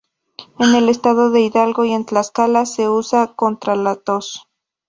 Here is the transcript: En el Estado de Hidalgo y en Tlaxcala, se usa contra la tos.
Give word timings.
En 0.57 0.73
el 0.73 0.89
Estado 0.89 1.29
de 1.29 1.41
Hidalgo 1.41 1.85
y 1.85 1.91
en 1.93 2.05
Tlaxcala, 2.05 2.65
se 2.65 2.89
usa 2.89 3.35
contra 3.35 3.75
la 3.75 3.95
tos. 3.97 4.47